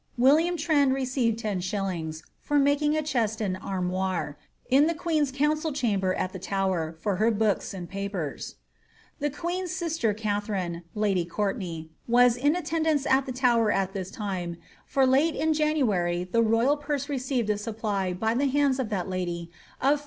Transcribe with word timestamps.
William 0.17 0.57
Trendy 0.57 0.95
received 0.95 1.43
lOs, 1.45 2.23
for 2.39 2.57
making 2.57 2.97
a 2.97 3.03
chest 3.03 3.39
and 3.39 3.55
armoire, 3.57 4.35
in 4.67 4.87
the 4.87 4.95
queen's 4.95 5.31
council 5.31 5.71
chamber 5.71 6.15
at 6.15 6.33
the 6.33 6.39
Tower, 6.39 6.95
for 6.99 7.17
her 7.17 7.29
books 7.29 7.71
and 7.71 7.87
papers. 7.87 8.55
The 9.19 9.29
queen's 9.29 9.69
sister 9.69 10.11
Katharine 10.15 10.81
(lady 10.95 11.23
Courtenay) 11.23 11.89
was 12.07 12.35
in 12.35 12.55
attendance 12.55 13.05
at 13.05 13.27
the 13.27 13.31
Tower 13.31 13.71
at 13.71 13.93
this 13.93 14.09
time, 14.09 14.57
for 14.87 15.05
late 15.05 15.35
in 15.35 15.53
January 15.53 16.23
the 16.23 16.41
royal 16.41 16.77
purse 16.77 17.07
received 17.07 17.51
a 17.51 17.57
supply 17.59 18.11
by 18.11 18.33
the 18.33 18.47
hands 18.47 18.79
of 18.79 18.89
that 18.89 19.07
lady 19.07 19.51
of 19.79 19.99
46«. 19.99 19.99